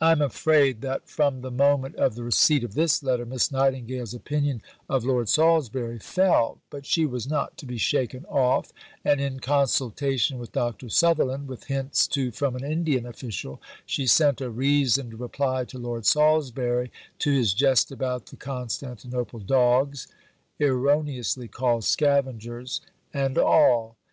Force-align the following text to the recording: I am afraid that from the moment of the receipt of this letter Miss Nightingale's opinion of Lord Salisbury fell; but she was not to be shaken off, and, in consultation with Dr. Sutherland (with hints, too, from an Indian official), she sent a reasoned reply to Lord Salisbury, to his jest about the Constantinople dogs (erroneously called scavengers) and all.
I 0.00 0.12
am 0.12 0.22
afraid 0.22 0.82
that 0.82 1.08
from 1.08 1.40
the 1.40 1.50
moment 1.50 1.96
of 1.96 2.14
the 2.14 2.22
receipt 2.22 2.62
of 2.62 2.74
this 2.74 3.02
letter 3.02 3.26
Miss 3.26 3.50
Nightingale's 3.50 4.14
opinion 4.14 4.62
of 4.88 5.02
Lord 5.04 5.28
Salisbury 5.28 5.98
fell; 5.98 6.60
but 6.70 6.86
she 6.86 7.06
was 7.06 7.26
not 7.26 7.56
to 7.56 7.66
be 7.66 7.76
shaken 7.76 8.24
off, 8.26 8.72
and, 9.04 9.20
in 9.20 9.40
consultation 9.40 10.38
with 10.38 10.52
Dr. 10.52 10.88
Sutherland 10.88 11.48
(with 11.48 11.64
hints, 11.64 12.06
too, 12.06 12.30
from 12.30 12.54
an 12.54 12.62
Indian 12.62 13.04
official), 13.04 13.60
she 13.84 14.06
sent 14.06 14.40
a 14.40 14.48
reasoned 14.48 15.18
reply 15.18 15.64
to 15.64 15.76
Lord 15.80 16.06
Salisbury, 16.06 16.92
to 17.18 17.32
his 17.32 17.52
jest 17.52 17.90
about 17.90 18.26
the 18.26 18.36
Constantinople 18.36 19.40
dogs 19.40 20.06
(erroneously 20.60 21.48
called 21.48 21.82
scavengers) 21.82 22.80
and 23.12 23.36
all. 23.36 23.96